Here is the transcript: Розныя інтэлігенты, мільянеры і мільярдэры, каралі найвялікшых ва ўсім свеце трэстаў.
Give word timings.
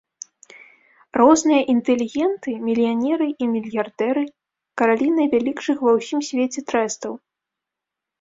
Розныя 1.19 1.61
інтэлігенты, 1.73 2.51
мільянеры 2.69 3.27
і 3.47 3.49
мільярдэры, 3.53 4.23
каралі 4.83 5.07
найвялікшых 5.19 5.77
ва 5.89 5.95
ўсім 5.99 6.19
свеце 6.29 6.65
трэстаў. 6.73 7.13